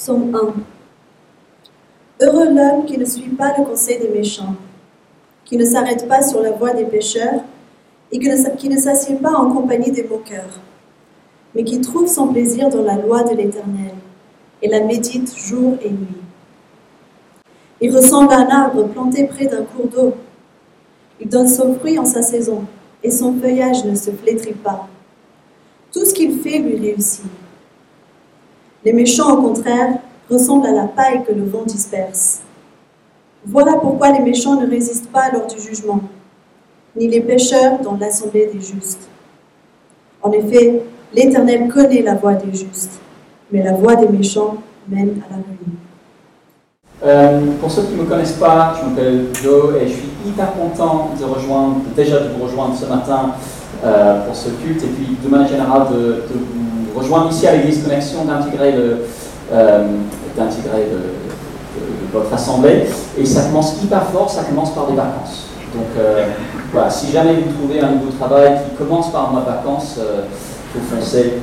[0.00, 4.54] Psaume 1 Heureux l'homme qui ne suit pas le conseil des méchants,
[5.44, 7.42] qui ne s'arrête pas sur la voie des pécheurs
[8.10, 10.58] et qui ne s'assied pas en compagnie des moqueurs,
[11.54, 13.92] mais qui trouve son plaisir dans la loi de l'Éternel
[14.62, 16.22] et la médite jour et nuit.
[17.82, 20.14] Il ressemble à un arbre planté près d'un cours d'eau.
[21.20, 22.64] Il donne son fruit en sa saison
[23.02, 24.88] et son feuillage ne se flétrit pas.
[25.92, 27.26] Tout ce qu'il fait lui réussit.
[28.84, 29.98] Les méchants, au contraire,
[30.30, 32.40] ressemblent à la paille que le vent disperse.
[33.46, 36.00] Voilà pourquoi les méchants ne résistent pas lors du jugement,
[36.96, 39.08] ni les pécheurs dans l'assemblée des justes.
[40.22, 40.82] En effet,
[41.14, 43.00] l'Éternel connaît la voie des justes,
[43.50, 44.56] mais la voie des méchants
[44.88, 45.76] mène à la ruine.
[47.02, 50.52] Euh, pour ceux qui ne me connaissent pas, je m'appelle Joe et je suis hyper
[50.54, 53.34] content de rejoindre, déjà de vous rejoindre ce matin
[53.84, 57.52] euh, pour ce culte et puis de manière générale de, de vous rejoindre ici à
[57.56, 59.04] l'Église Connexion, d'intégrer le,
[59.52, 59.86] euh,
[62.12, 62.86] votre assemblée.
[63.18, 65.46] Et ça commence hyper fort, ça commence par des vacances.
[65.72, 65.86] Donc
[66.72, 70.96] voilà, si jamais vous trouvez un nouveau travail qui commence par ma vacances, il faut
[70.96, 71.34] foncer.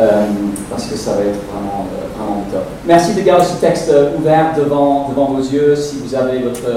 [0.00, 0.24] Euh,
[0.68, 2.64] parce que ça va être vraiment, euh, vraiment top.
[2.84, 6.68] Merci de garder ce texte euh, ouvert devant, devant vos yeux si vous avez votre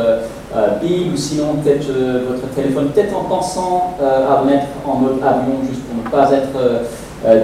[0.82, 1.88] Bible ou sinon peut-être
[2.28, 6.32] votre téléphone, peut-être en pensant à le mettre en mode avion juste pour ne pas
[6.32, 6.84] être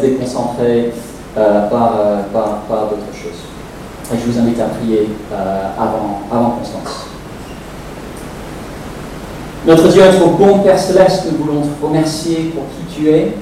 [0.01, 0.91] déconcentré
[1.35, 1.93] par,
[2.31, 3.41] par, par d'autres choses.
[4.13, 7.07] Et je vous invite à prier avant, Constance.
[9.65, 13.33] Notre Dieu, notre bon Père Céleste, nous voulons te remercier pour qui tu es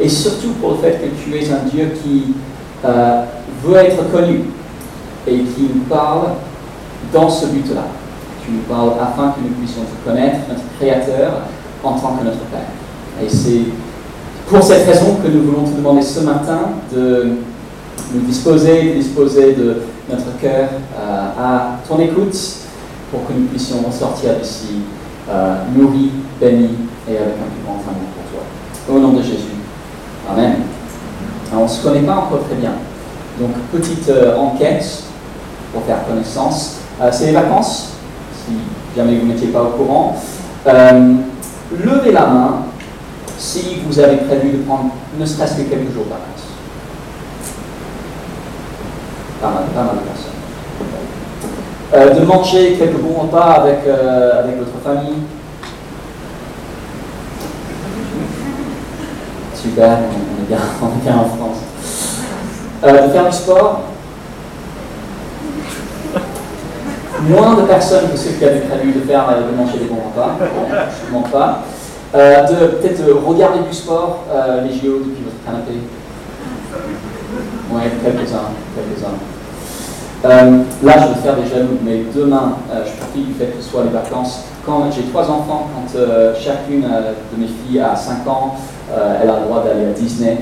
[0.00, 2.34] et surtout pour le fait que tu es un Dieu qui
[2.82, 3.24] euh,
[3.62, 4.44] veut être connu
[5.26, 6.28] et qui nous parle
[7.12, 7.82] dans ce but-là.
[8.42, 11.42] Tu nous parles afin que nous puissions te connaître, notre Créateur,
[11.84, 12.60] en tant que notre Père.
[13.22, 13.64] Et c'est
[14.50, 17.34] pour cette raison que nous voulons te demander ce matin de
[18.12, 19.76] nous disposer, de disposer de
[20.10, 22.36] notre cœur euh, à ton écoute
[23.12, 24.82] pour que nous puissions ressortir d'ici
[25.30, 26.10] euh, nourris,
[26.40, 26.74] bénis
[27.08, 28.92] et avec un plus grand amour pour toi.
[28.92, 29.54] Au nom de Jésus.
[30.28, 30.56] Amen.
[31.54, 32.72] on ne se connaît pas encore très bien.
[33.38, 35.04] Donc, petite euh, enquête
[35.72, 36.78] pour faire connaissance.
[37.12, 37.92] C'est les vacances,
[38.44, 38.52] si
[38.96, 40.16] jamais vous n'étiez pas au courant.
[40.66, 42.64] Levez la main
[43.40, 46.46] si vous avez prévu de prendre ne serait-ce que quelques jours de vacances.
[49.40, 50.02] Pas mal, pas mal de
[52.02, 52.20] personnes.
[52.20, 55.22] de manger quelques bons repas avec, avec votre famille,
[59.60, 61.58] super, on est bien, on est bien en France.
[62.82, 63.82] Euh, de faire du sport,
[67.28, 70.02] moins de personnes que ceux qui avaient prévu de faire euh, de manger des bons
[70.14, 71.62] repas, je ne pas.
[72.12, 74.24] Euh, de peut-être regarder du sport,
[74.64, 75.72] les JO depuis votre canapé.
[77.72, 79.16] Oui, quelques-uns, quelques-uns.
[80.82, 83.84] là, je vais faire des jaloux, mais demain, je profite du fait que ce soit
[83.84, 84.44] les vacances.
[84.66, 85.98] Quand j'ai trois enfants, quand
[86.38, 88.56] chacune de mes filles a 5 ans,
[88.92, 90.38] euh, elle a le droit d'aller à Disney.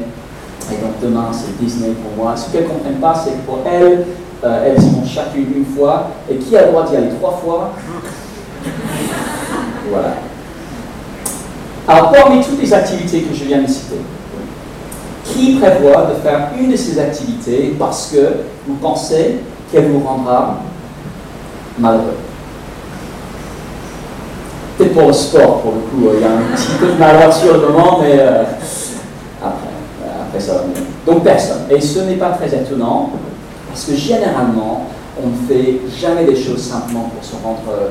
[0.73, 2.37] Et donc demain, c'est Disney pour moi.
[2.37, 4.07] Ce qu'elles ne comprennent pas, c'est que pour elles,
[4.45, 6.11] euh, elles y vont chacune une fois.
[6.31, 7.73] Et qui a le droit d'y aller trois fois?
[9.91, 10.15] Voilà.
[11.91, 13.97] Alors, parmi toutes les activités que je viens de citer,
[15.25, 18.19] qui prévoit de faire une de ces activités parce que
[18.67, 19.37] vous pensez
[19.73, 20.59] qu'elle vous rendra
[21.79, 22.19] malheureux?
[24.77, 27.33] Peut-être pour le sport, pour le coup, il y a un petit peu de malheur
[27.33, 28.43] sur le moment, mais euh,
[29.43, 29.71] après,
[30.21, 30.85] après ça va mieux.
[31.07, 31.63] Donc personne.
[31.71, 33.13] Et ce n'est pas très étonnant,
[33.67, 34.89] parce que généralement,
[35.23, 37.89] on ne fait jamais des choses simplement pour se rendre euh,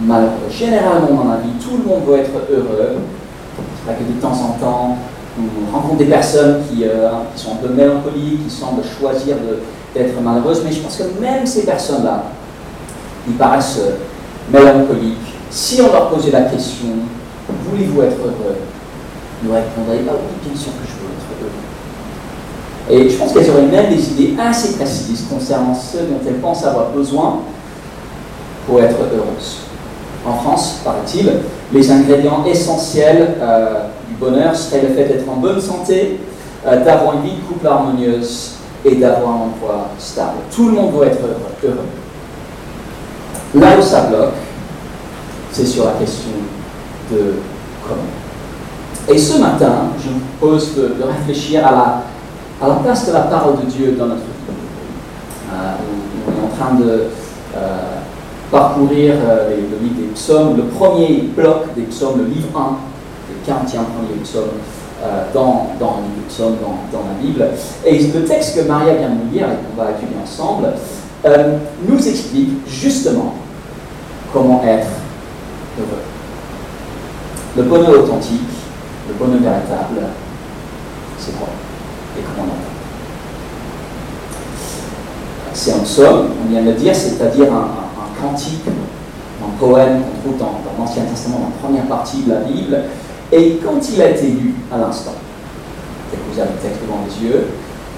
[0.00, 0.30] malheureux.
[0.48, 2.98] Généralement, dans la vie, tout le monde veut être heureux.
[3.86, 4.98] Pas que de temps en temps,
[5.38, 9.36] on rencontre des personnes qui, qui sont un peu mélancoliques, qui semblent choisir
[9.94, 12.24] d'être malheureuses, mais je pense que même ces personnes-là,
[13.26, 13.80] ils paraissent
[14.52, 16.88] mélancoliques, si on leur posait la question,
[17.70, 18.56] voulez-vous être heureux?
[19.42, 21.50] Ils nous répondraient, ah oui, bien sûr que je veux être heureux.
[22.90, 26.64] Et je pense qu'elles auraient même des idées assez précises concernant ce dont elles pensent
[26.64, 27.40] avoir besoin
[28.66, 29.60] pour être heureuses.
[30.26, 31.32] En France, paraît-il,
[31.72, 36.20] les ingrédients essentiels euh, du bonheur seraient le fait d'être en bonne santé,
[36.66, 38.52] euh, d'avoir une vie de couple harmonieuse
[38.84, 40.38] et d'avoir un emploi stable.
[40.54, 41.18] Tout le monde veut être
[41.64, 41.76] heureux.
[43.54, 44.34] Là où ça bloque,
[45.50, 46.30] c'est sur la question
[47.10, 47.34] de
[47.86, 48.02] comment.
[49.08, 52.02] Et ce matin, je vous propose de, réfléchir à la,
[52.62, 54.26] à la, place de la parole de Dieu dans notre vie.
[55.52, 55.72] Euh,
[56.26, 57.08] on, est en train de
[57.56, 57.78] euh,
[58.52, 62.76] parcourir euh, le livre des psaumes, le premier bloc des psaumes, le livre 1,
[63.30, 64.50] le 41 premier psaume
[65.02, 67.44] euh, dans, dans le livre de Psaume, dans, dans, la Bible.
[67.84, 70.68] Et le texte que Maria vient de nous lire et qu'on va étudier ensemble
[71.24, 71.58] euh,
[71.88, 73.34] nous explique justement
[74.32, 74.86] comment être
[75.76, 76.02] heureux.
[77.56, 78.42] Le bonheur authentique,
[79.08, 80.06] le bonheur véritable,
[81.18, 81.48] c'est quoi
[82.16, 82.56] Et comment on
[85.52, 87.81] C'est un psaume, on vient de le dire, c'est-à-dire un,
[88.22, 88.64] cantique,
[89.42, 92.78] un poème qu'on trouve dans, dans l'Ancien Testament, dans la première partie de la Bible.
[93.32, 95.14] Et quand il a été lu à l'instant,
[96.10, 97.46] que vous avez le texte devant les yeux,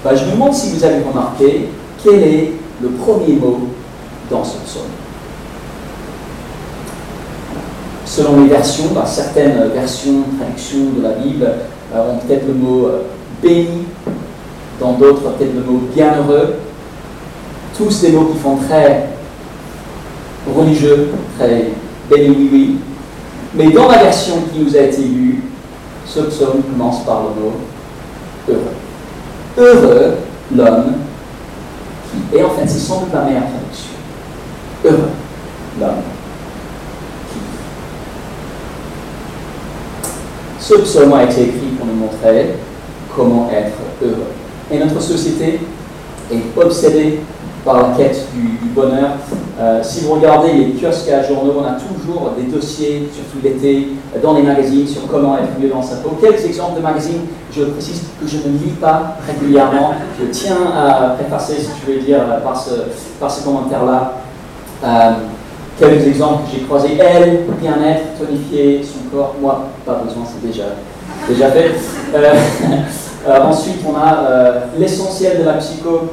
[0.03, 1.69] bah, je me demande si vous avez remarqué
[2.03, 2.51] quel est
[2.81, 3.59] le premier mot
[4.29, 4.83] dans ce psaume.
[8.05, 11.47] Selon les versions, bah, certaines versions, traductions de la Bible
[11.93, 13.01] euh, ont peut-être le mot euh,
[13.41, 13.85] béni,
[14.79, 16.55] dans d'autres peut-être le mot bienheureux.
[17.77, 19.09] Tous des mots qui font très
[20.53, 21.69] religieux, très
[22.09, 22.75] béni oui oui.
[23.55, 25.43] Mais dans la version qui nous a été lue,
[26.05, 27.53] ce psaume commence par le mot
[28.49, 28.75] heureux.
[29.57, 30.15] Heureux
[30.55, 30.93] l'homme
[32.11, 33.91] qui, et en fait c'est sans doute la meilleure traduction,
[34.83, 35.09] heureux
[35.79, 36.03] l'homme
[40.67, 42.55] Ce psaume a été écrit pour nous montrer
[43.15, 44.31] comment être heureux.
[44.71, 45.59] Et notre société
[46.33, 47.19] est obsédée
[47.65, 49.11] par la quête du, bonheur.
[49.59, 53.87] Euh, si vous regardez les kiosques à journaux, on a toujours des dossiers, surtout l'été,
[54.21, 56.17] dans les magazines, sur comment être mieux dans sa peau.
[56.21, 57.21] Quelques exemples de magazines,
[57.51, 59.93] je précise que je ne lis pas régulièrement.
[60.19, 62.71] Je tiens à préfacer, si tu veux dire, par ce,
[63.19, 64.13] par ce commentaire-là.
[64.83, 65.11] Euh,
[65.79, 66.97] quelques exemples que j'ai croisés.
[66.99, 69.35] Elle, bien-être, tonifier son corps.
[69.41, 70.65] Moi, pas besoin, c'est déjà,
[71.29, 71.71] déjà fait.
[72.13, 76.09] Euh, ensuite, on a l'essentiel de la psycho.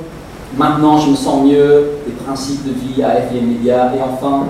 [0.56, 1.92] Maintenant, je me sens mieux.
[2.06, 3.92] Les principes de vie à FIM Media.
[3.96, 4.46] Et enfin,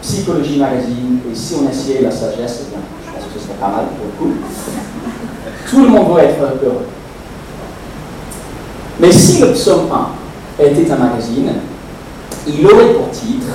[0.00, 1.18] Psychologie Magazine.
[1.30, 2.76] Et si on essayait la sagesse, eh
[3.06, 4.38] je pense que ce serait pas mal pour le coup.
[5.68, 6.86] Tout le monde veut être heureux.
[9.00, 9.88] Mais si le psaume
[10.58, 11.52] 1 était un magazine,
[12.46, 13.46] il aurait pour titre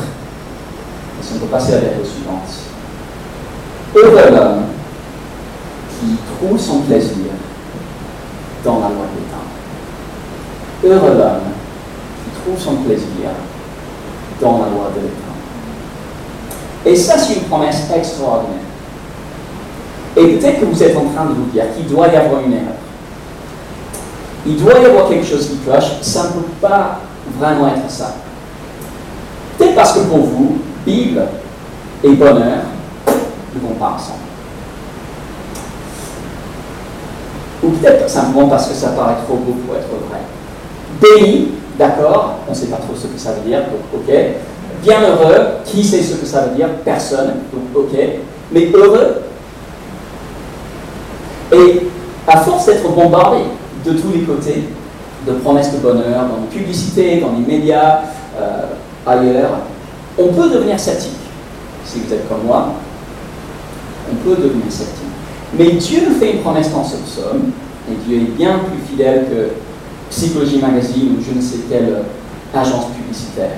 [1.22, 2.50] si on peut passer à la lettre suivante.
[3.96, 4.64] Heureux l'homme
[6.00, 7.32] qui trouve son plaisir
[8.64, 9.06] dans la loi.
[10.88, 11.52] Heureux l'homme
[12.24, 13.30] qui trouve son plaisir
[14.40, 15.28] dans la loi de l'état.
[16.86, 18.62] Et ça, c'est une promesse extraordinaire.
[20.16, 22.54] Et peut-être que vous êtes en train de vous dire qu'il doit y avoir une
[22.54, 22.78] erreur.
[24.46, 26.02] Il doit y avoir quelque chose qui cloche.
[26.02, 27.00] Ça ne peut pas
[27.38, 28.16] vraiment être ça.
[29.58, 31.22] Peut-être parce que pour vous, Bible
[32.02, 32.64] et bonheur
[33.54, 34.20] ne vont pas ensemble.
[37.62, 40.20] Ou peut-être simplement parce que ça paraît trop beau pour être vrai.
[41.02, 44.14] Béni, d'accord, on ne sait pas trop ce que ça veut dire, donc ok.
[44.84, 46.70] Bienheureux, qui sait ce que ça veut dire?
[46.86, 47.98] Personne, donc ok.
[48.52, 49.22] Mais heureux.
[51.52, 51.88] Et
[52.28, 53.40] à force d'être bombardé
[53.86, 54.64] de tous les côtés,
[55.26, 58.02] de promesses de bonheur, dans les publicités, dans les médias,
[58.40, 58.66] euh,
[59.06, 59.60] ailleurs,
[60.18, 61.12] on peut devenir sceptique.
[61.86, 62.74] Si vous êtes comme moi,
[64.12, 65.04] on peut devenir sceptique.
[65.58, 67.52] Mais Dieu nous fait une promesse dans ce psaume,
[67.90, 69.52] et Dieu est bien plus fidèle que
[70.10, 72.04] Psychologie Magazine ou je ne sais quelle
[72.54, 73.58] agence publicitaire.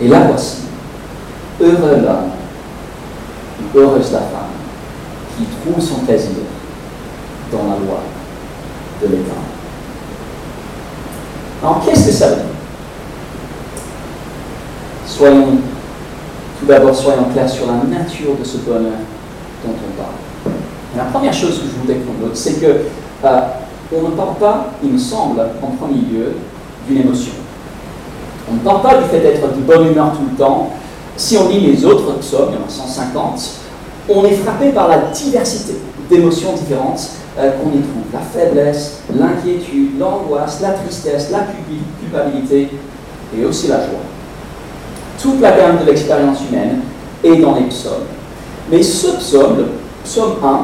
[0.00, 0.62] Et là voici,
[1.60, 2.30] heureux l'homme,
[3.74, 4.54] heureuse la femme,
[5.36, 6.30] qui trouve son plaisir
[7.52, 8.02] dans la loi
[9.02, 9.32] de l'État.
[11.62, 12.44] Alors qu'est-ce que ça veut dire?
[15.06, 15.58] Soyons
[16.60, 18.98] tout d'abord, soyons clairs sur la nature de ce bonheur
[19.64, 20.56] dont on parle.
[20.96, 22.66] la première chose que je voudrais qu'on c'est que
[23.24, 23.40] euh,
[23.96, 26.32] on ne parle pas, il me semble, en premier lieu,
[26.88, 27.32] d'une émotion.
[28.50, 30.70] On ne parle pas du fait d'être de bonne humeur tout le temps.
[31.16, 33.50] Si on lit les autres psaumes, il y en a 150,
[34.08, 35.74] on est frappé par la diversité
[36.10, 37.08] d'émotions différentes
[37.38, 38.04] euh, qu'on y trouve.
[38.12, 41.46] La faiblesse, l'inquiétude, l'angoisse, la tristesse, la
[42.00, 42.68] culpabilité
[43.36, 44.00] et aussi la joie
[45.24, 46.80] toute la gamme de l'expérience humaine
[47.24, 48.04] est dans les psaumes.
[48.70, 49.66] Mais ce psaume, le
[50.04, 50.60] psaume 1,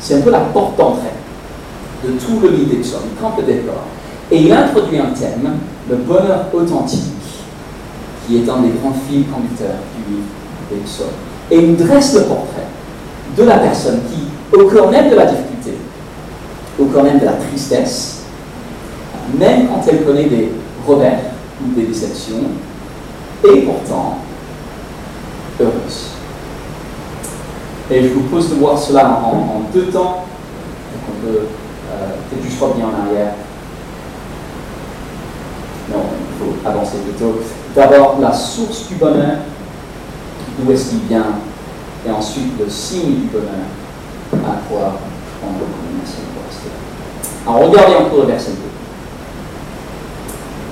[0.00, 1.13] c'est un peu la porte d'entrée
[2.04, 3.84] de tout le livre des psaumes, il campe le décor.
[4.30, 5.58] Et il introduit un thème,
[5.88, 7.00] le bonheur authentique,
[8.26, 10.26] qui est un des grands fils conducteurs du livre
[10.70, 11.06] des psaumes.
[11.50, 12.66] Et il dresse le portrait
[13.36, 15.72] de la personne qui, au cœur même de la difficulté,
[16.78, 18.22] au cœur même de la tristesse,
[19.38, 20.52] même quand elle connaît des
[20.86, 21.20] revers
[21.62, 22.44] ou des déceptions,
[23.44, 24.18] et pourtant
[25.60, 26.10] heureuse.
[27.90, 30.24] Et je vous propose de voir cela en, deux temps.
[31.08, 31.40] on peut
[32.24, 33.32] euh, peut-être juste revenir en arrière.
[35.92, 37.40] Non, il faut avancer plutôt.
[37.74, 39.38] D'abord, la source du bonheur,
[40.58, 41.26] d'où est-ce qu'il vient,
[42.06, 43.66] et ensuite le signe du bonheur,
[44.32, 44.98] à quoi
[45.42, 45.84] on recommence.
[47.46, 48.52] Alors regardez encore le verset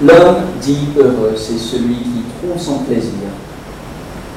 [0.00, 0.06] 2.
[0.06, 3.28] L'homme dit heureux, c'est celui qui trouve son plaisir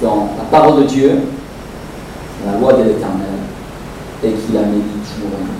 [0.01, 1.21] dans la parole de Dieu,
[2.45, 3.39] la loi de l'Éternel,
[4.23, 5.54] et qui la médite jour et nuit.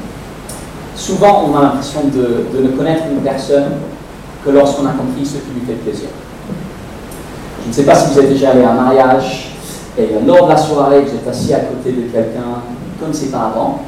[0.95, 3.73] Souvent, on a l'impression de, ne connaître une personne
[4.43, 6.07] que lorsqu'on a compris ce qui lui fait plaisir.
[7.63, 9.49] Je ne sais pas si vous êtes déjà allé à un mariage
[9.97, 12.61] et lors de la soirée, vous êtes assis à côté de quelqu'un
[12.99, 13.81] comme ses parents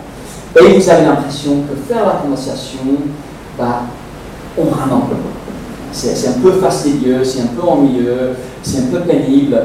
[0.60, 2.80] et vous avez l'impression que faire la conversation,
[3.58, 3.84] bah,
[4.58, 5.16] on un peu.
[5.92, 9.58] C'est un peu fastidieux, c'est un peu ennuyeux, c'est un peu pénible.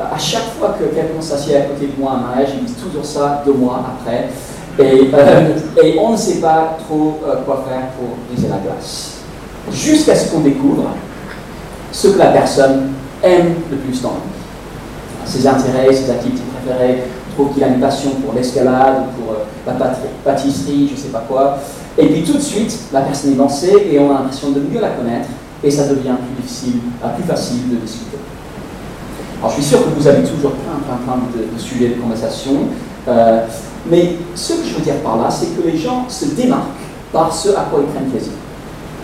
[0.00, 2.82] À chaque fois que quelqu'un s'assied à côté de moi à un mariage, ils disent
[2.82, 4.28] toujours ça deux mois après.
[4.78, 9.18] Et, euh, et on ne sait pas trop euh, quoi faire pour briser la glace.
[9.72, 10.84] Jusqu'à ce qu'on découvre
[11.92, 15.26] ce que la personne aime le plus dans la vie.
[15.26, 17.02] Ses intérêts, ses activités préférées,
[17.34, 19.74] trouve qu'il a une passion pour l'escalade, pour euh, la
[20.24, 21.58] pâtisserie, je ne sais pas quoi.
[21.98, 24.80] Et puis tout de suite, la personne est lancée et on a l'impression de mieux
[24.80, 25.28] la connaître
[25.62, 26.80] et ça devient plus difficile,
[27.16, 28.16] plus facile de discuter.
[29.40, 32.52] Alors je suis sûr que vous avez toujours plein, plein, plein de, sujets de conversation,
[33.08, 33.46] euh,
[33.90, 36.68] mais ce que je veux dire par là, c'est que les gens se démarquent
[37.12, 38.32] par ce à quoi ils prennent plaisir.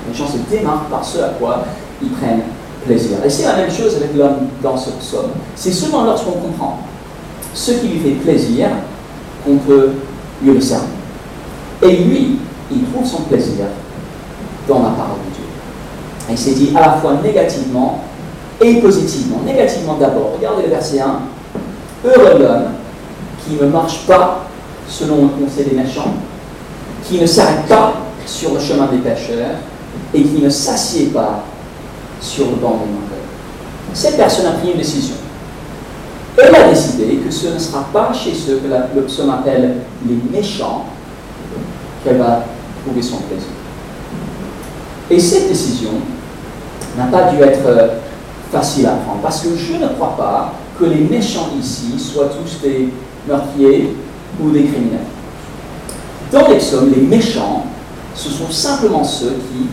[0.08, 1.64] Les gens se démarquent par ce à quoi
[2.02, 2.42] ils prennent
[2.84, 3.18] plaisir.
[3.24, 5.30] Et c'est la même chose avec l'homme dans ce psaume.
[5.54, 6.80] C'est seulement lorsqu'on comprend
[7.54, 8.68] ce qui lui fait plaisir
[9.44, 9.92] qu'on peut
[10.42, 10.88] mieux le servir.
[11.82, 12.38] Et lui,
[12.70, 13.66] il trouve son plaisir
[14.68, 15.44] dans la parole de Dieu.
[16.30, 18.00] Il s'est dit à la fois négativement
[18.60, 19.40] et positivement.
[19.44, 21.20] Négativement d'abord, regardez le verset 1.
[22.04, 22.64] Heureux l'homme
[23.46, 24.46] qui ne marche pas
[24.88, 26.14] selon le conseil des méchants,
[27.04, 29.56] qui ne s'arrête pas sur le chemin des pécheurs
[30.12, 31.44] et qui ne s'assied pas
[32.20, 33.16] sur le banc des menteurs.
[33.92, 35.14] Cette personne a pris une décision.
[36.38, 39.76] Elle a décidé que ce ne sera pas chez ceux que le psaume appelle
[40.06, 40.84] les méchants
[42.04, 42.44] qu'elle va
[42.84, 43.48] trouver son plaisir.
[45.10, 45.90] Et cette décision
[46.96, 47.88] n'a pas dû être euh,
[48.52, 52.60] facile à prendre, parce que je ne crois pas que les méchants ici soient tous
[52.62, 52.92] des
[53.26, 53.96] meurtriers
[54.40, 55.00] ou des criminels.
[56.32, 57.66] Dans les psaumes, les méchants,
[58.14, 59.66] ce sont simplement ceux qui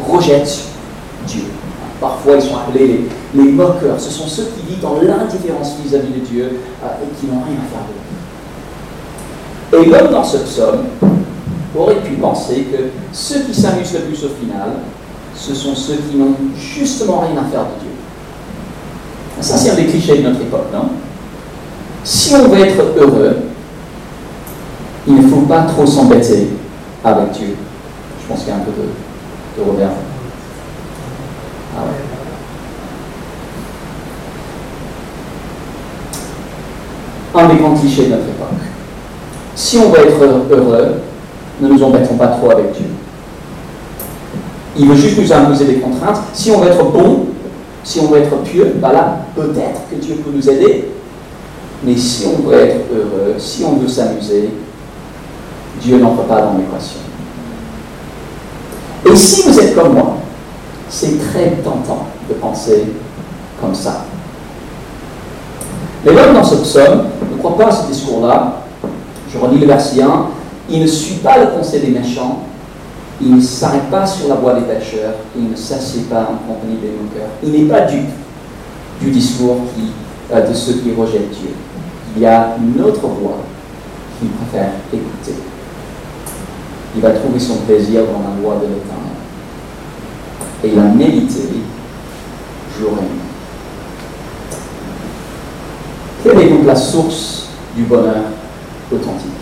[0.00, 0.60] rejettent
[1.26, 1.42] Dieu.
[2.00, 4.00] Parfois, ils sont appelés les, moqueurs.
[4.00, 7.56] Ce sont ceux qui vivent dans l'indifférence vis-à-vis de Dieu euh, et qui n'ont rien
[7.58, 7.80] à faire
[9.80, 10.84] de Et l'homme dans ce psaume
[11.76, 14.76] aurait pu penser que ceux qui s'amusent le plus au final,
[15.34, 17.90] ce sont ceux qui n'ont justement rien à faire de Dieu.
[19.40, 20.90] Ça, c'est un des clichés de notre époque, non?
[22.04, 23.36] Si on veut être heureux,
[25.06, 26.48] il ne faut pas trop s'embêter
[27.04, 27.56] avec Dieu.
[28.22, 29.90] Je pense qu'il y a un peu de, de revers.
[37.34, 38.48] Un des grands clichés de notre époque.
[39.54, 40.94] Si on veut être heureux,
[41.60, 42.86] ne nous embêtons pas trop avec Dieu.
[44.76, 46.20] Il veut juste nous imposer des contraintes.
[46.32, 47.26] Si on veut être bon,
[47.84, 50.88] si on veut être pieux, bah là, peut-être que Dieu peut nous aider.
[51.84, 54.50] Mais si on veut être heureux, si on veut s'amuser,
[55.80, 57.00] Dieu n'entre pas dans l'équation.
[59.06, 60.16] Et si vous êtes comme moi,
[60.88, 62.86] c'est très tentant de penser
[63.60, 64.04] comme ça.
[66.04, 68.62] Mais l'homme dans ce psaume ne croit pas à ce discours-là.
[69.32, 70.26] Je relis le verset 1.
[70.70, 72.40] Il ne suit pas le conseil des méchants.
[73.20, 75.14] Il ne s'arrête pas sur la voie des pécheurs.
[75.36, 77.30] Il ne s'assied pas en compagnie des moqueurs.
[77.42, 78.10] Il n'est pas dupe
[79.00, 79.58] du discours
[80.32, 81.50] euh, de ceux qui rejettent Dieu.
[82.16, 83.44] Il y a une autre voie
[84.18, 85.34] qu'il préfère écouter.
[86.96, 89.18] Il va trouver son plaisir dans la loi de l'Éternel.
[90.64, 91.48] Et il a médité
[92.78, 93.20] jour et nuit.
[96.24, 98.24] Quelle est donc la source du bonheur
[98.92, 99.32] authentique?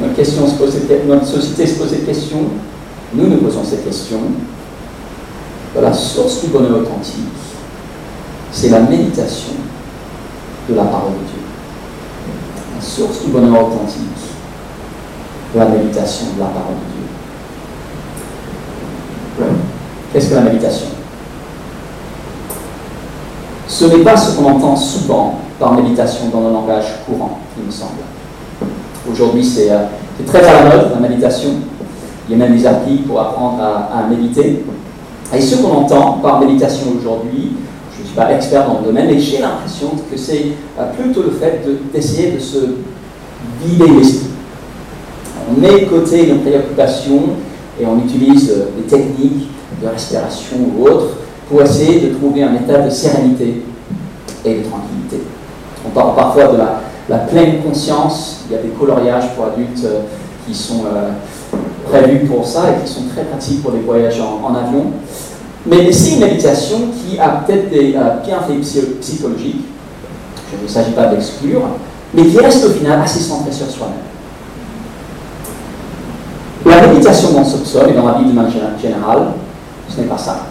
[0.00, 2.38] Notre, notre société se pose cette question,
[3.14, 4.18] nous nous posons cette question.
[5.80, 7.26] La source du bonheur authentique,
[8.50, 9.52] c'est la méditation
[10.70, 11.40] de la parole de Dieu.
[12.76, 14.04] La source du bonheur authentique,
[15.54, 16.76] la méditation de la parole
[19.38, 19.46] de Dieu.
[20.12, 20.88] Qu'est-ce que la méditation?
[23.66, 27.70] Ce n'est pas ce qu'on entend souvent par méditation dans le langage courant, il me
[27.70, 28.00] semble.
[29.10, 29.84] Aujourd'hui, c'est euh,
[30.26, 31.50] très à la mode, la méditation.
[32.28, 34.64] Il y a même des applis pour apprendre à, méditer.
[35.34, 37.52] Et ce qu'on entend par méditation aujourd'hui,
[38.10, 40.46] suis pas expert dans le domaine, mais j'ai l'impression que c'est
[40.78, 41.60] euh, plutôt le fait
[41.92, 42.58] d'essayer de, se
[43.62, 44.30] vider l'esprit.
[45.50, 47.22] On met de côté nos préoccupations
[47.80, 49.48] et on utilise euh, des techniques
[49.80, 53.62] de respiration ou autres pour essayer de trouver un état de sérénité
[54.44, 55.24] et de tranquillité.
[55.86, 60.00] On parle parfois de la, pleine conscience, il y a des coloriages pour adultes euh,
[60.46, 60.84] qui sont
[61.88, 64.86] prévues pour ça et qui sont très pratiques pour les voyages en, avion.
[65.66, 68.60] Mais c'est une méditation qui a peut-être des euh, bienfaits
[69.00, 69.66] psychologiques,
[70.52, 71.62] il ne s'agit pas d'exclure,
[72.14, 73.96] mais qui reste au final assez centrée sur soi-même.
[76.64, 79.32] La méditation dans psaume et dans la Bible de manière générale,
[79.88, 80.46] ce n'est pas ça.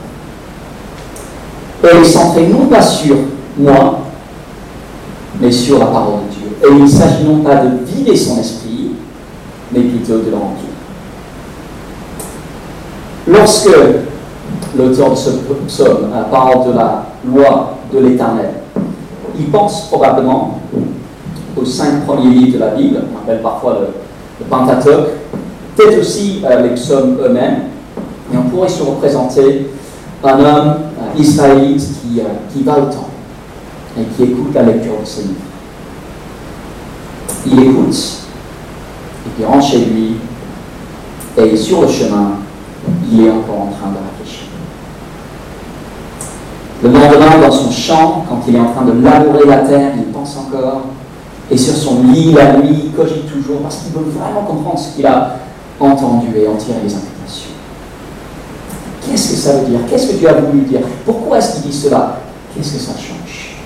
[1.83, 3.15] Elle est centrée non pas sur
[3.57, 3.99] moi,
[5.39, 6.47] mais sur la parole de Dieu.
[6.63, 8.91] Et il ne s'agit non pas de vider son esprit,
[9.71, 10.69] mais plutôt de le remplir.
[13.27, 13.69] Lorsque
[14.77, 15.29] l'auteur de ce
[15.67, 18.51] psaume parle de la loi de l'Éternel,
[19.37, 20.59] il pense probablement
[21.57, 23.87] aux cinq premiers livres de la Bible, on appelle parfois le,
[24.49, 25.09] Pentateuque,
[25.75, 27.63] peut-être aussi euh, les psaumes eux-mêmes,
[28.33, 29.67] et on pourrait se représenter
[30.23, 30.75] un homme
[31.17, 33.09] israélite qui, euh, va au temple
[33.99, 35.33] et qui écoute la lecture de ces livres.
[37.45, 37.95] Il écoute,
[39.25, 40.15] et puis rentre chez lui,
[41.37, 42.31] et sur le chemin,
[43.11, 44.08] il est encore en train de.
[46.81, 50.05] Le lendemain, dans son champ, quand il est en train de labourer la terre, il
[50.05, 50.83] pense encore.
[51.51, 54.95] Et sur son lit, la nuit, il cogite toujours parce qu'il veut vraiment comprendre ce
[54.95, 55.35] qu'il a
[55.79, 57.49] entendu et en tirer les implications.
[59.05, 59.79] Qu'est-ce que ça veut dire?
[59.89, 60.81] Qu'est-ce que Dieu a voulu dire?
[61.05, 62.19] Pourquoi est-ce qu'il dit cela?
[62.55, 63.57] Qu'est-ce que ça change?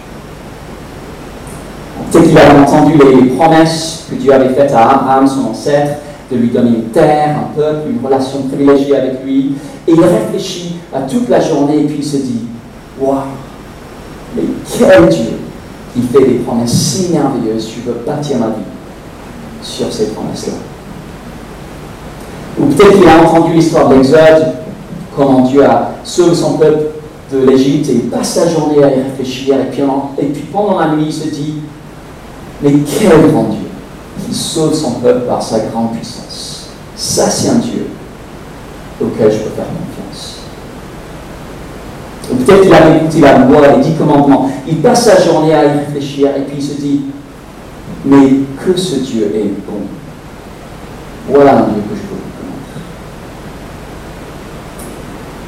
[2.11, 5.99] Peut-être qu'il a entendu les promesses que Dieu avait faites à Abraham, son ancêtre,
[6.31, 9.55] de lui donner une terre, un peuple, une relation privilégiée avec lui.
[9.87, 12.41] Et il réfléchit à toute la journée et puis il se dit
[14.35, 14.43] Mais
[14.77, 15.39] quel Dieu
[15.93, 18.63] qui fait des promesses si merveilleuses, je veux bâtir ma vie
[19.61, 20.53] sur ces promesses-là.
[22.59, 24.53] Ou peut-être qu'il a entendu l'histoire de l'Exode,
[25.15, 26.85] comment Dieu a sauvé son peuple
[27.31, 29.81] de l'Égypte et il passe la journée à y réfléchir et puis,
[30.19, 31.55] et puis pendant la nuit il se dit
[32.61, 33.67] mais quel grand Dieu
[34.25, 36.69] qui sauve son peuple par sa grande puissance?
[36.95, 37.87] Ça c'est un Dieu
[39.01, 39.92] auquel je peux faire confiance.
[42.29, 44.49] Peut-être qu'il a écouté la loi, les dix commandements.
[44.67, 47.01] Il passe sa journée à y réfléchir et puis il se dit
[48.05, 48.29] mais
[48.63, 49.81] que ce Dieu est bon.
[51.29, 52.21] Voilà un Dieu que je veux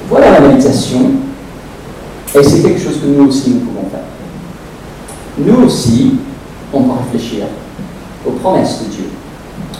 [0.09, 1.11] Voilà la méditation.
[2.33, 4.01] Et c'est quelque chose que nous aussi nous pouvons faire.
[5.37, 6.15] Nous aussi,
[6.73, 7.45] on peut réfléchir
[8.25, 9.05] aux promesses de Dieu.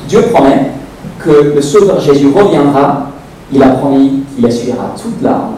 [0.07, 0.71] Dieu promet
[1.19, 3.11] que le Sauveur Jésus reviendra.
[3.53, 5.55] Il a promis qu'il essuiera toute larme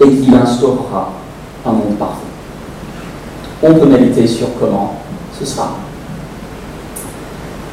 [0.00, 1.12] et qu'il instaurera
[1.66, 2.26] un monde parfait.
[3.62, 4.94] On peut méditer sur comment
[5.38, 5.76] ce sera.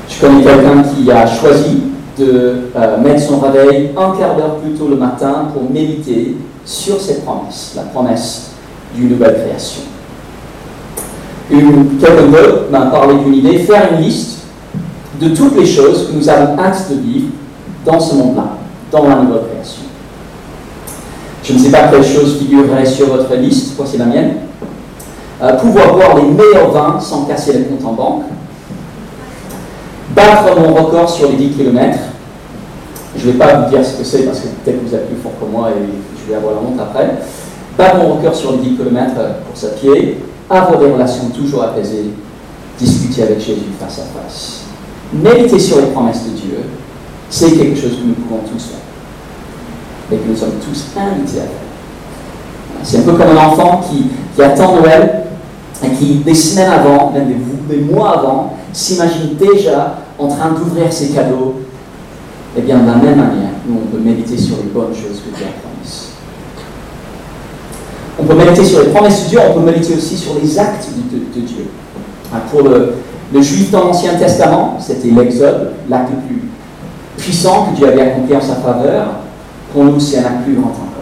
[0.10, 1.84] Je connais quelqu'un qui a choisi
[2.18, 6.36] de euh, mettre son réveil un quart d'heure plus tôt le matin pour méditer
[6.66, 8.52] sur cette promesse, la promesse
[8.96, 9.84] d'une nouvelle création.
[11.50, 14.40] Quelqu'un d'autre m'a parlé d'une idée, faire une liste
[15.22, 17.28] de toutes les choses que nous avons hâte de vivre
[17.86, 18.58] dans ce monde-là,
[18.92, 19.87] dans la nouvelle création.
[21.48, 24.34] Je ne sais pas quelle chose figurerait sur votre liste, voici la mienne.
[25.42, 28.24] Euh, pouvoir boire les meilleurs vins sans casser les comptes en banque,
[30.14, 32.00] battre mon record sur les 10 km.
[33.16, 35.16] Je ne vais pas vous dire ce que c'est parce que peut-être vous êtes plus
[35.22, 35.88] fort que moi et
[36.22, 37.16] je vais avoir la honte après.
[37.78, 39.14] Battre mon record sur les 10 km
[39.48, 40.18] pour sa pied,
[40.50, 42.10] avoir des relations toujours apaisées,
[42.78, 44.64] discuter avec Jésus face à face.
[45.14, 46.58] Méditer sur les promesses de Dieu,
[47.30, 48.87] c'est quelque chose que nous pouvons tous faire
[50.12, 51.68] et que nous sommes tous invités à faire.
[52.84, 54.10] C'est un peu comme un enfant qui,
[54.42, 55.24] attend Noël
[55.84, 57.34] et qui, des semaines avant, même
[57.68, 61.56] des, mois avant, s'imagine déjà en train d'ouvrir ses cadeaux,
[62.56, 65.36] eh bien, de la même manière, nous, on peut méditer sur les bonnes choses que
[65.36, 66.10] Dieu a promises.
[68.20, 70.88] On peut méditer sur les promesses de Dieu, on peut méditer aussi sur les actes
[71.12, 71.68] de, Dieu.
[72.34, 76.48] Ah, pour le juif dans l'Ancien Testament, c'était l'Exode, l'acte le plus
[77.18, 79.08] puissant que Dieu avait accompli en sa faveur.
[79.74, 80.98] Pour nous, c'est acte plus grand encore.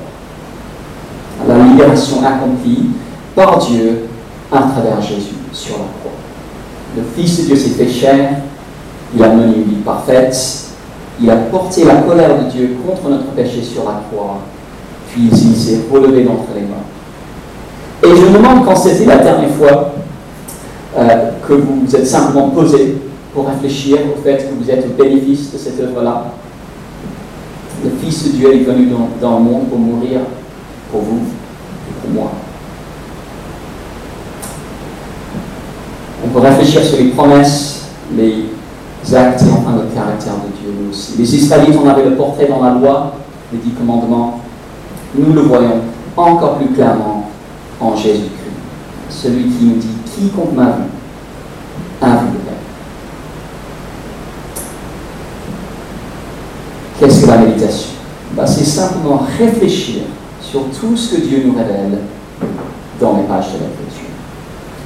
[1.48, 2.90] La libération accomplie
[3.36, 4.08] par Dieu
[4.52, 6.12] à travers Jésus sur la croix.
[6.96, 8.30] Le Fils de Dieu s'est fait chair,
[9.16, 10.36] il a mené une vie parfaite,
[11.22, 14.40] il a porté la colère de Dieu contre notre péché sur la croix,
[15.10, 16.78] puis il s'est relevé d'entre les morts.
[18.04, 19.94] Et je me demande quand c'était la dernière fois
[20.98, 22.98] euh, que vous vous êtes simplement posé
[23.34, 26.26] pour réfléchir au fait que vous êtes au bénéfice de cette œuvre-là.
[28.06, 28.88] Fils de Dieu est venu
[29.20, 30.20] dans, le monde pour mourir
[30.92, 31.22] pour vous
[31.90, 32.32] et pour moi.
[36.24, 38.46] On peut réfléchir sur les promesses, les
[39.16, 41.18] actes et enfin le caractère de Dieu aussi.
[41.18, 43.16] Les Israélites, on avait le portrait dans la loi,
[43.52, 44.40] les dix commandements.
[45.18, 45.82] Nous le voyons
[46.16, 47.32] encore plus clairement
[47.80, 48.30] en Jésus-Christ.
[49.10, 50.84] Celui qui nous dit quiconque m'a vu
[52.04, 52.54] a vu le Père.
[57.00, 57.95] Qu'est-ce que la méditation?
[58.36, 60.04] Bah, C'est simplement réfléchir
[60.42, 62.00] sur tout ce que Dieu nous révèle
[63.00, 64.06] dans les pages de l'Écriture.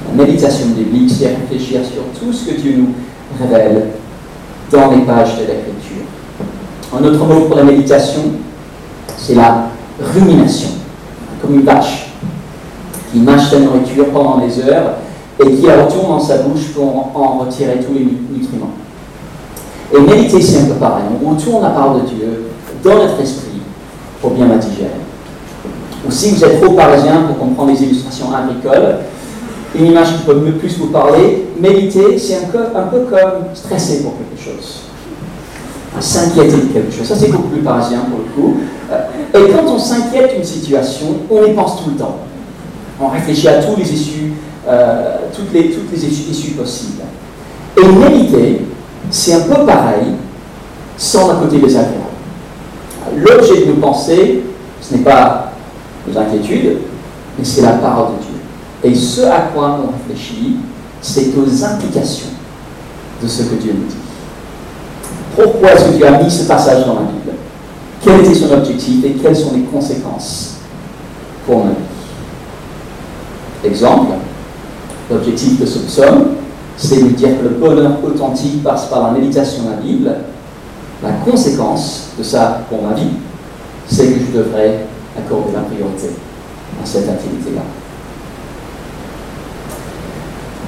[0.08, 2.94] La méditation biblique, c'est réfléchir sur tout ce que Dieu nous
[3.40, 3.88] révèle
[4.70, 6.04] dans les pages de l'Écriture.
[6.98, 8.22] Un autre mot pour la méditation,
[9.16, 9.66] c'est la
[10.00, 10.70] rumination,
[11.40, 12.10] comme une vache
[13.12, 14.94] qui mâche sa nourriture pendant des heures
[15.38, 18.72] et qui retourne dans sa bouche pour en retirer tous les nutriments.
[19.92, 21.04] Et méditer, c'est un peu pareil.
[21.24, 22.50] On retourne la parole de Dieu
[22.82, 23.60] dans notre esprit
[24.20, 24.90] pour bien la digérer.
[26.06, 28.98] Ou si vous êtes trop parisien pour comprendre les illustrations agricoles,
[29.74, 34.14] une image qui peut me plus vous parler, méditer, c'est un peu, comme stresser pour
[34.16, 34.80] quelque chose.
[35.98, 37.06] S'inquiéter de quelque chose.
[37.06, 38.60] Ça, c'est beaucoup plus parisien pour le coup.
[38.90, 42.16] Euh, et quand on s'inquiète d'une situation, on y pense tout le temps.
[43.00, 44.32] On réfléchit à tous les issues,
[44.68, 47.02] euh, toutes, les, issues possibles.
[47.76, 48.66] Et méditer,
[49.10, 50.14] c'est un peu pareil,
[50.96, 52.09] sans un côté désagréable.
[53.16, 54.42] L'objet de nos pensées,
[54.80, 55.52] ce n'est pas
[56.06, 56.78] nos inquiétudes,
[57.38, 58.40] mais c'est la parole de Dieu.
[58.82, 60.56] Et ce à quoi on réfléchit,
[61.00, 62.28] c'est aux implications
[63.22, 63.96] de ce que Dieu nous dit.
[65.36, 67.36] Pourquoi est-ce que Dieu a mis ce passage dans la Bible?
[68.02, 70.56] Quel était son objectif et quelles sont les conséquences
[71.46, 71.76] pour nous?
[73.62, 74.12] Exemple,
[75.10, 76.28] l'objectif de ce psaume,
[76.76, 80.16] c'est de dire que le bonheur authentique passe par la méditation de la Bible.
[81.02, 83.08] La conséquence de ça pour ma vie,
[83.86, 84.80] c'est que je devrais
[85.16, 86.10] accorder la priorité
[86.82, 87.62] à cette activité-là.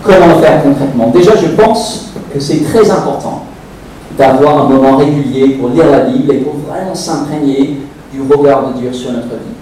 [0.02, 1.08] Comment faire concrètement?
[1.08, 3.44] Déjà, je pense que c'est très important
[4.16, 7.78] d'avoir un moment régulier pour lire la Bible et pour vraiment s'imprégner
[8.12, 9.56] du regard de Dieu sur notre vie.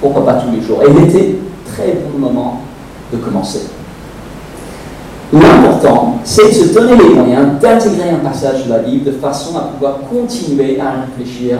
[0.00, 0.82] Pourquoi pas tous les jours?
[0.82, 2.60] Et l'été, très bon moment
[3.12, 3.66] de commencer.
[5.32, 9.56] L'important, c'est de se donner les moyens d'intégrer un passage de la Bible de façon
[9.56, 11.58] à pouvoir continuer à réfléchir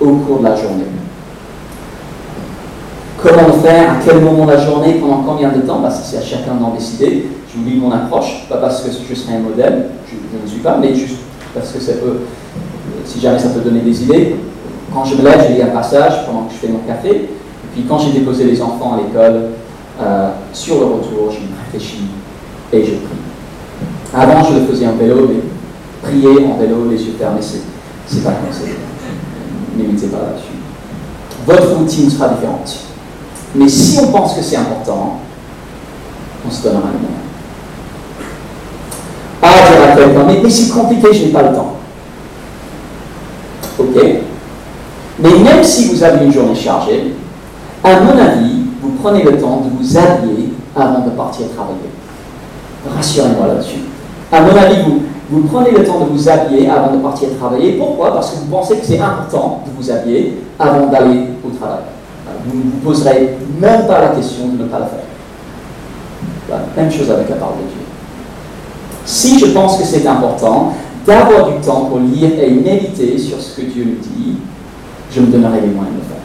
[0.00, 0.84] au cours de la journée.
[3.22, 5.78] Comment faire, à quel moment de la journée, pendant combien de temps?
[5.80, 7.26] Bah, C'est à chacun d'en décider.
[7.48, 10.60] Je vous dis mon approche, pas parce que je serai un modèle, je, ne suis
[10.60, 11.18] pas, mais juste
[11.54, 12.22] parce que ça peut,
[13.04, 14.36] si jamais ça peut donner des idées.
[14.92, 17.10] Quand je me lève, je lis un passage pendant que je fais mon café.
[17.10, 17.28] Et
[17.72, 19.50] puis quand j'ai déposé les enfants à l'école,
[20.02, 22.02] euh, sur le retour, je réfléchis
[22.72, 23.16] et je prie.
[24.14, 25.40] Avant, je le faisais en vélo, mais
[26.02, 28.76] prier en vélo, les yeux fermés, c'est pas conseillé.
[29.76, 30.56] N'imitez pas là-dessus.
[31.46, 32.76] Votre routine sera différente.
[33.54, 35.20] Mais si on pense que c'est important,
[36.46, 37.16] on se donnera le moyen.
[39.42, 41.76] Ah, je rappelle mais, mais c'est compliqué, je n'ai pas le temps.
[43.78, 44.02] Ok
[45.18, 47.14] Mais même si vous avez une journée chargée,
[47.84, 51.90] à mon avis, vous prenez le temps de vous habiller avant de partir travailler.
[52.94, 53.80] Rassurez-moi là-dessus.
[54.30, 54.76] À mon avis,
[55.30, 57.72] vous, prenez le temps de vous habiller avant de partir travailler.
[57.72, 58.12] Pourquoi?
[58.12, 61.80] Parce que vous pensez que c'est important de vous habiller avant d'aller au travail.
[62.46, 66.58] Vous ne vous poserez même pas la question de ne pas le faire.
[66.76, 67.86] même chose avec la parole de Dieu.
[69.04, 70.74] Si je pense que c'est important
[71.06, 74.36] d'avoir du temps pour lire et méditer sur ce que Dieu nous dit,
[75.12, 76.16] je me donnerai les moyens de le faire.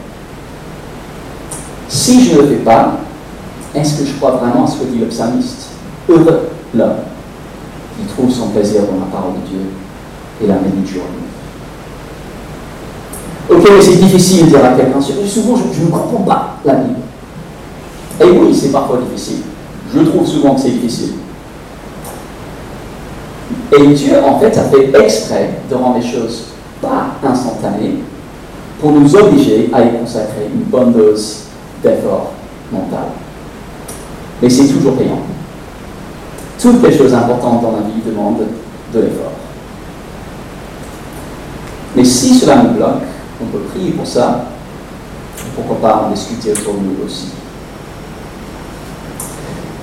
[1.88, 2.98] Si je ne le fais pas,
[3.74, 5.71] est-ce que je crois vraiment à ce que dit le psalmiste?
[6.08, 6.90] Heureux l'homme
[7.98, 9.60] qui trouve son plaisir dans la parole de Dieu
[10.42, 11.02] et la médite jour
[13.50, 15.00] Ok, mais c'est difficile à quelqu'un.
[15.00, 17.00] Souvent, je, ne comprends pas la Bible.
[18.20, 19.42] Et oui, c'est parfois difficile.
[19.94, 21.14] Je trouve souvent que c'est difficile.
[23.72, 26.44] Et Dieu, en fait, a fait exprès de rendre les choses
[26.80, 27.96] pas instantanées
[28.80, 31.44] pour nous obliger à y consacrer une bonne dose
[31.82, 32.32] d'effort
[32.70, 33.08] mental.
[34.40, 35.20] Mais c'est toujours payant.
[36.62, 38.46] Toutes les choses importantes dans la vie demandent
[38.94, 39.32] de l'effort.
[41.96, 43.02] Mais si cela nous bloque,
[43.42, 44.44] on peut prier pour ça.
[45.56, 47.30] Pourquoi pas en discuter autour de nous aussi.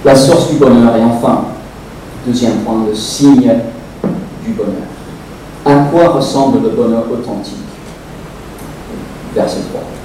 [0.06, 1.48] La source du bonheur et enfin,
[2.26, 3.54] deuxième point, le signe
[4.46, 4.88] du bonheur.
[5.66, 7.58] À quoi ressemble le bonheur authentique?
[9.36, 9.99] Verset 3.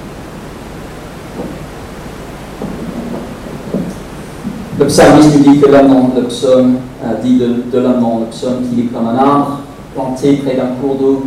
[4.78, 9.06] Le psalmiste nous dit que l'homme psaume, euh, dit de, de l'homme qu'il est comme
[9.06, 9.60] un arbre
[9.94, 11.22] planté près d'un cours d'eau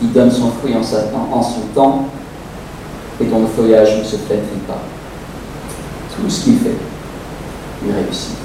[0.00, 2.06] qui donne son fruit en, son temps
[3.20, 4.80] et dont le feuillage ne se flétrit pas.
[6.14, 6.76] Tout ce qu'il fait,
[7.84, 8.36] il réussit.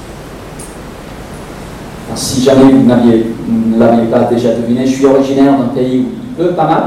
[2.15, 6.36] si jamais vous ne l'aviez pas déjà deviné, je suis originaire d'un pays où il
[6.36, 6.84] pleut pas mal.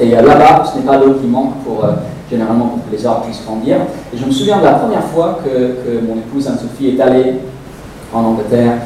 [0.00, 1.92] Et euh, là-bas, ce n'est pas l'eau qui manque pour, euh,
[2.30, 3.76] généralement pour que les arbres puissent grandir.
[4.14, 7.34] Et je me souviens de la première fois que, que mon épouse Anne-Sophie est allée
[8.12, 8.78] en Angleterre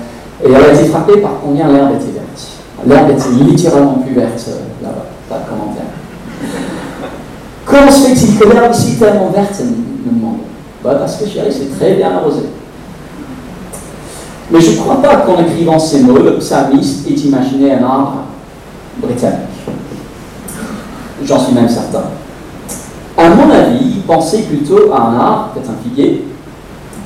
[0.42, 2.46] et elle a été frappée par combien l'herbe était verte.
[2.86, 5.84] L'herbe était littéralement plus verte euh, là-bas, pas de commentaire.
[7.66, 10.38] Comment se fait-il que l'herbe ici tellement verte me demande.
[10.82, 12.42] Bah, parce que chérie, c'est très bien arrosé.
[14.50, 18.24] Mais je ne crois pas qu'en écrivant ces mots, le psalmiste ait imaginé un arbre
[18.98, 19.38] britannique.
[21.24, 22.02] J'en suis même certain.
[23.16, 26.24] À mon avis, il pensait plutôt à un arbre, peut-être un figuier,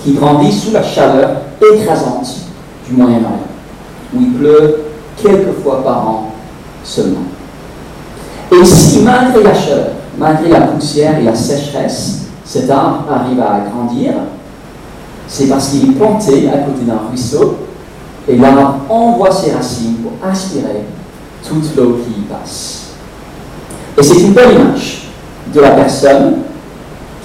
[0.03, 2.29] qui grandit sous la chaleur écrasante
[2.87, 3.49] du Moyen-Orient,
[4.15, 4.77] où il pleut
[5.23, 6.33] quelques fois par an
[6.83, 7.25] seulement.
[8.51, 13.61] Et si, malgré la chaleur, malgré la poussière et la sécheresse, cet arbre arrive à
[13.71, 14.15] grandir,
[15.27, 17.57] c'est parce qu'il est planté à côté d'un ruisseau
[18.27, 20.85] et l'arbre envoie ses racines pour aspirer
[21.47, 22.87] toute l'eau qui y passe.
[23.99, 25.08] Et c'est une belle image
[25.53, 26.39] de la personne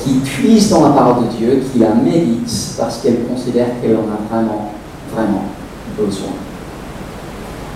[0.04, 4.10] qui puise dans la parole de Dieu, qui la mérite parce qu'elle considère qu'elle en
[4.12, 4.72] a vraiment,
[5.14, 5.46] vraiment
[5.98, 6.34] besoin.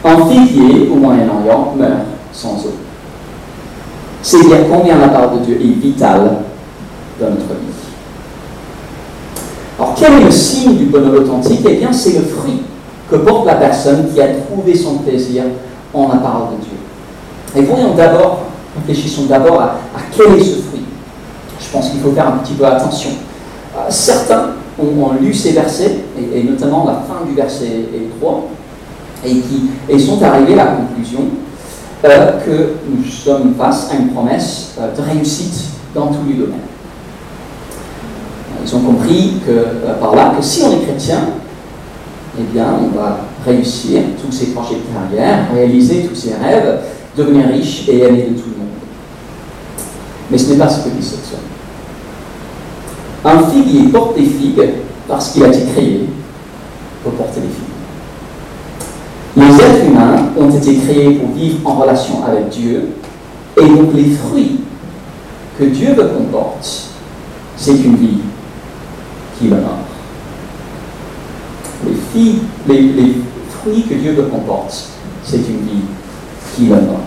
[0.03, 2.73] Un figuier au Moyen-Orient meurt sans eau.
[4.21, 6.38] C'est dire combien la parole de Dieu est vitale
[7.19, 7.77] dans notre vie.
[9.79, 11.62] Alors, quel est le signe du bonheur authentique?
[11.67, 12.63] Eh bien, c'est le fruit
[13.10, 15.43] que porte la personne qui a trouvé son plaisir
[15.93, 16.77] en la parole de Dieu.
[17.55, 18.46] Et voyons d'abord,
[18.78, 19.76] réfléchissons d'abord à,
[20.16, 20.84] quel est ce fruit.
[21.60, 23.12] Je pense qu'il faut faire un petit peu attention.
[23.76, 26.00] Euh, certains ont, lu ces versets,
[26.34, 27.88] et, notamment la fin du verset
[28.20, 28.48] 3,
[29.26, 31.22] et qui sont arrivés à la conclusion
[32.06, 36.60] euh, que nous sommes face à une promesse euh, de réussite dans tous les domaines.
[38.63, 41.20] Ils ont compris que, par là que si on est chrétien,
[42.40, 46.80] eh bien, on va réussir tous ces projets de carrière, réaliser tous ses rêves,
[47.18, 48.57] devenir riche et aimer de tout.
[50.30, 51.40] Mais ce n'est pas ce que dit cette somme.
[53.24, 54.70] Un figuier porte des figues
[55.08, 56.08] parce qu'il a été créé
[57.04, 57.68] pour porter des figues.
[59.38, 62.90] Les êtres humains ont été créés pour vivre en relation avec Dieu,
[63.56, 64.62] et donc les fruits
[65.60, 66.90] que Dieu veut qu'on porte,
[67.56, 68.20] c'est une vie
[69.38, 69.86] qui l'honore.
[71.86, 73.13] Les, filles, les,
[73.62, 74.90] fruits que Dieu veut qu'on porte,
[75.24, 75.86] c'est une vie
[76.56, 77.02] qui l'honore.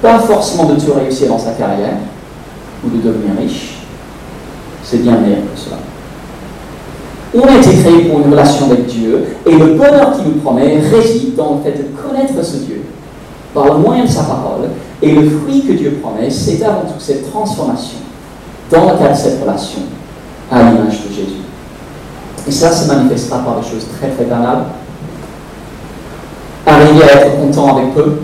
[0.00, 1.98] Pas forcément de tout réussir dans sa carrière
[2.84, 3.78] ou de devenir riche,
[4.82, 5.76] c'est bien meilleur que cela.
[7.34, 10.80] On a été créé pour une relation avec Dieu et le bonheur qu'il nous promet
[10.80, 12.82] réside dans le fait de connaître ce Dieu
[13.52, 14.68] par le moyen de sa parole
[15.02, 17.98] et le fruit que Dieu promet, c'est avant tout cette transformation
[18.70, 19.80] dans le cadre de cette relation
[20.50, 21.42] à l'image de Jésus.
[22.46, 24.64] Et ça se manifestera par des choses très très banales.
[26.66, 28.20] Arriver à être content avec peu,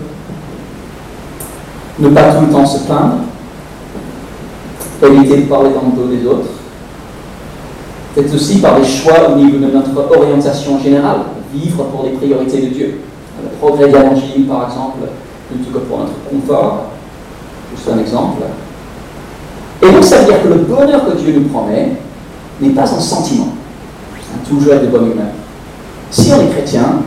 [1.99, 3.17] ne pas tout le temps se plaindre,
[5.03, 6.49] éviter de parler dans le des autres,
[8.13, 11.19] peut-être aussi par des choix au niveau de notre orientation générale,
[11.53, 13.01] vivre pour les priorités de Dieu.
[13.41, 13.93] Le progrès de
[14.47, 14.99] par exemple,
[15.49, 16.85] plutôt que pour notre confort,
[17.75, 18.43] juste un exemple.
[19.81, 21.91] Et donc ça veut dire que le bonheur que Dieu nous promet
[22.61, 23.49] n'est pas un sentiment,
[24.47, 25.25] toujours être de bonne humeur.
[26.11, 27.01] Si on est chrétien,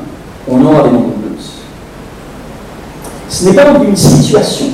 [0.47, 1.53] on aura des moments de plus.
[3.29, 4.67] Ce n'est pas une situation,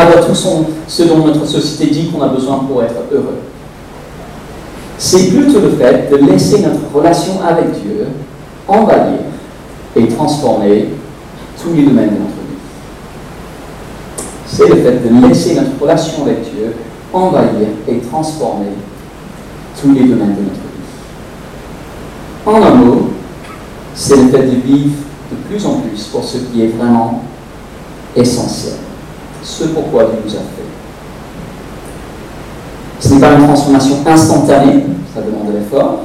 [0.00, 3.38] avec tout ce dont notre société dit qu'on a besoin pour être heureux.
[4.98, 8.06] C'est plutôt le fait de laisser notre relation avec Dieu
[8.66, 9.18] envahir
[9.94, 10.88] et transformer
[11.62, 12.56] tous les domaines de notre vie.
[14.46, 16.74] C'est le fait de laisser notre relation avec Dieu
[17.12, 18.72] envahir et transformer
[19.80, 20.76] tous les domaines de notre vie.
[22.46, 23.10] En un mot,
[23.94, 24.94] c'est le fait de vivre
[25.30, 27.22] de plus en plus pour ce qui est vraiment
[28.14, 28.74] essentiel,
[29.46, 30.66] ce pourquoi Dieu nous a fait.
[32.98, 36.00] Ce n'est pas une transformation instantanée, ça demande de l'effort,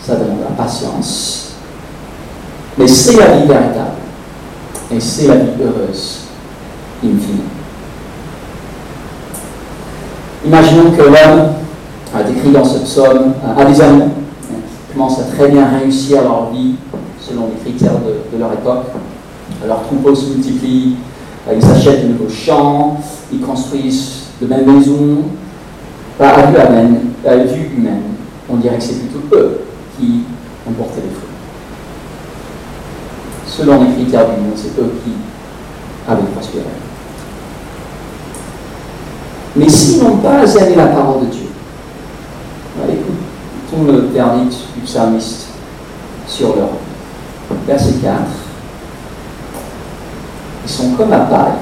[0.00, 1.52] ça demande de la patience,
[2.78, 3.90] mais c'est la vie véritable
[4.90, 6.20] et c'est la vie heureuse,
[7.04, 7.42] infinie.
[10.46, 11.52] Imaginons que l'homme,
[12.26, 14.04] décrit dans ce psaume, a des amis
[14.88, 16.76] qui commencent à très bien réussir leur vie
[17.20, 18.86] selon les critères de, leur époque.
[19.66, 20.96] Leurs troupeaux se multiplient,
[21.52, 23.00] ils s'achètent de nouveaux champs,
[23.32, 25.24] ils construisent de belles maisons,
[26.18, 26.56] à vue,
[27.26, 28.02] à vue humaine,
[28.48, 29.60] on dirait que c'est plutôt eux
[29.98, 30.22] qui
[30.68, 31.28] ont porté les fruits.
[33.46, 35.12] Selon les critères du monde, c'est eux qui
[36.08, 36.64] avaient prospéré.
[39.56, 41.48] Mais s'ils n'ont pas aimé la parole de Dieu,
[42.88, 45.48] écoutons le verdict du psalmiste
[46.26, 46.68] sur leur.
[47.66, 48.14] Verset 4.
[50.70, 51.52] Sont comme la paille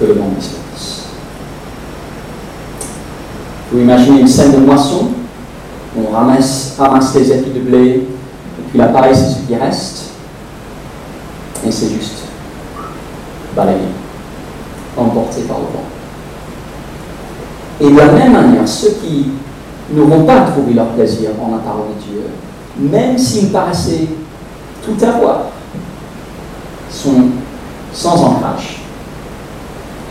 [0.00, 1.04] que le monde disperse.
[3.70, 5.10] Vous imaginez une scène de moisson,
[5.96, 8.08] on ramasse, ramasse les épis de blé, et
[8.68, 10.12] puis la paille, c'est ce qui reste,
[11.64, 12.24] et c'est juste
[13.54, 13.78] balayé,
[14.96, 15.84] emporté par le vent.
[17.80, 19.26] Et de la même manière, ceux qui
[19.92, 22.22] n'auront pas trouvé leur plaisir en la parole de Dieu,
[22.90, 24.08] même s'ils paraissaient
[24.84, 25.42] tout avoir,
[26.92, 27.24] sont
[27.92, 28.82] sans ancrage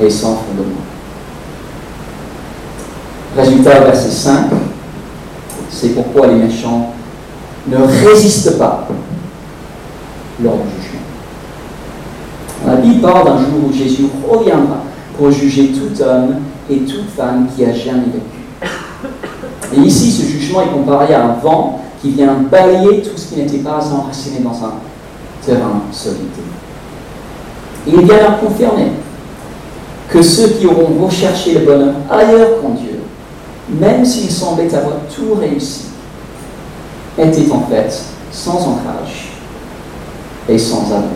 [0.01, 0.81] et sans fondement.
[3.37, 4.45] Résultat, verset 5,
[5.69, 6.93] c'est pourquoi les méchants
[7.67, 8.87] ne résistent pas
[10.43, 10.99] lors du jugement.
[12.65, 14.83] La Bible parle d'un jour où Jésus reviendra
[15.17, 16.37] pour juger tout homme
[16.69, 18.39] et toute femme qui a jamais vécu.
[19.75, 23.39] Et ici, ce jugement est comparé à un vent qui vient balayer tout ce qui
[23.39, 24.73] n'était pas enraciné dans un
[25.45, 26.17] terrain solide.
[27.91, 28.91] Il vient leur confirmer
[30.09, 32.99] que ceux qui auront recherché le bonheur ailleurs qu'en Dieu,
[33.69, 35.85] même s'ils semblaient avoir tout réussi,
[37.17, 39.29] étaient en fait sans ancrage
[40.47, 41.09] et sans avenir.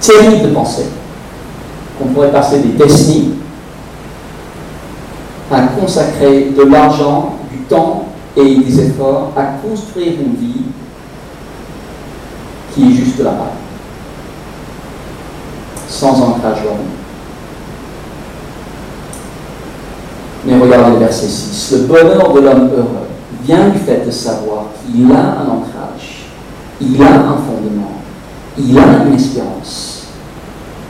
[0.00, 0.86] Terrible de penser
[1.98, 3.34] qu'on pourrait passer des décennies
[5.52, 10.62] à consacrer de l'argent, du temps et des efforts à construire une vie
[12.74, 13.52] qui est juste là bas
[15.90, 16.58] sans ancrage
[20.46, 21.72] Mais regardez le verset 6.
[21.72, 23.08] Le bonheur de l'homme heureux
[23.44, 26.28] vient du fait de savoir qu'il a un ancrage,
[26.80, 28.00] il a un fondement,
[28.56, 30.06] il a une espérance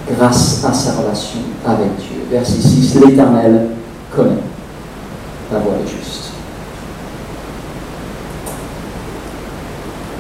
[0.09, 2.23] grâce à sa relation avec Dieu.
[2.31, 3.01] Verset 6.
[3.07, 3.71] L'Éternel
[4.15, 4.43] connaît
[5.53, 6.31] la voie des justes.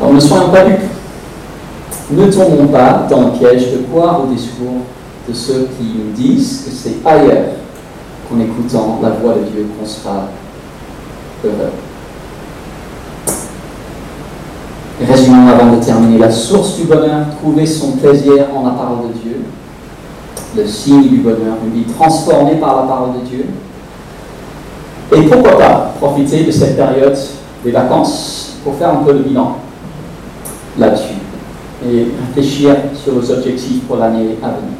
[0.00, 0.99] Alors ne soyons pas dupes.
[2.12, 4.82] Ne tombons pas dans le piège de croire au discours
[5.28, 7.50] de ceux qui nous disent que c'est ailleurs
[8.28, 10.28] qu'en écoutant la voix de Dieu qu'on sera
[11.44, 11.70] heureux.
[15.00, 16.18] Résumons avant de terminer.
[16.18, 19.36] La source du bonheur, trouver son plaisir en la parole de Dieu.
[20.56, 23.46] Le signe du bonheur, une vie transformée par la parole de Dieu.
[25.16, 27.16] Et pourquoi pas profiter de cette période
[27.64, 29.56] des vacances pour faire un peu de bilan
[30.76, 31.09] là-dessus
[31.86, 34.76] et réfléchir sur les objectifs pour l'année à venir.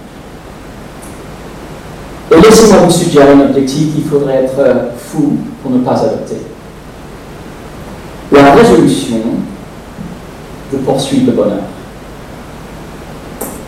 [2.32, 6.36] Et laissez-moi vous suggérer un objectif qu'il faudrait être euh, fou pour ne pas adopter.
[8.32, 9.16] La résolution
[10.72, 11.64] de poursuivre le bonheur.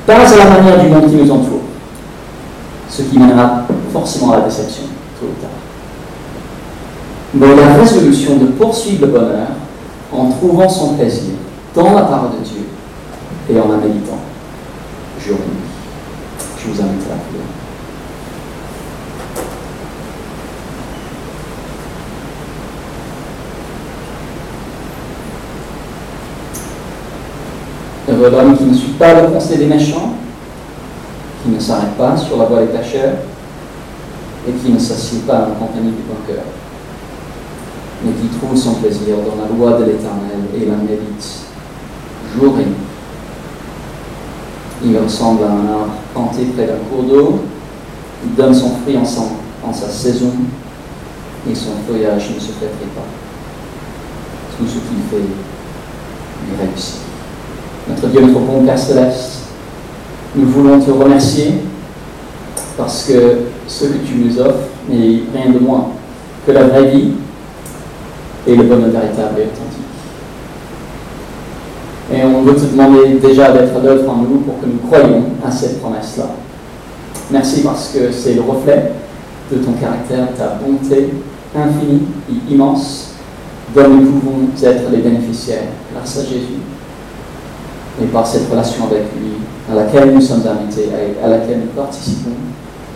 [0.06, 1.62] Pas à la manière du monde qui nous entoure,
[2.88, 4.84] ce qui mènera forcément à la déception,
[5.18, 5.50] tôt ou tard.
[7.34, 9.48] Mais la résolution de poursuivre le bonheur
[10.12, 11.32] en trouvant son plaisir
[11.74, 12.61] dans la parole de Dieu
[13.50, 14.20] et en la méditant.
[15.24, 17.42] Je vous invite à la prière.
[28.08, 30.14] Heureux l'homme qui ne suit pas le conseil des méchants,
[31.42, 33.14] qui ne s'arrête pas sur la voie des pécheurs
[34.48, 36.44] et qui ne s'assied pas en compagnie du cœur,
[38.04, 41.46] mais qui trouve son plaisir dans la loi de l'Éternel et la médite
[42.36, 42.91] jour et nuit.
[44.84, 47.40] Il ressemble à un arbre planté près d'un cours d'eau.
[48.24, 49.04] Il donne son fruit en,
[49.72, 50.32] sa saison
[51.48, 53.06] et son feuillage ne se flétrit pas.
[54.58, 57.00] Tout ce qu'il fait lui réussit.
[57.88, 59.40] Notre Dieu, notre bon Père céleste,
[60.34, 61.54] nous voulons te remercier
[62.76, 65.88] parce que ce que tu nous offres n'est rien de moins
[66.46, 67.12] que la vraie vie
[68.46, 69.81] et le bonheur véritable et authentique.
[72.12, 75.50] Et on veut te demander déjà d'être l'œuvre en nous pour que nous croyions à
[75.50, 76.26] cette promesse-là.
[77.30, 78.92] Merci parce que c'est le reflet
[79.50, 81.08] de ton caractère, ta bonté
[81.56, 83.14] infinie et immense,
[83.74, 86.60] dont nous pouvons être les bénéficiaires grâce à Jésus
[88.02, 89.32] et par cette relation avec lui
[89.70, 90.88] à laquelle nous sommes invités
[91.22, 92.30] à laquelle nous participons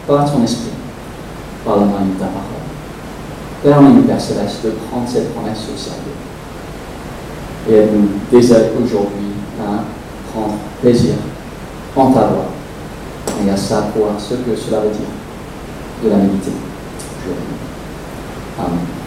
[0.07, 0.73] par ton esprit,
[1.65, 2.57] par la main de ta parole.
[3.63, 6.16] Permets-nous, Père Céleste, de prendre cette promesse au sérieux
[7.69, 9.85] et elle nous désaide aujourd'hui à
[10.33, 11.15] prendre plaisir
[11.97, 12.47] en ta voix
[13.45, 16.53] et à savoir ce que cela veut dire de la méditer.
[18.59, 19.06] Amen.